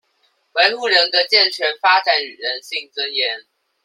[0.55, 3.45] 維護人格健全發展與人性尊嚴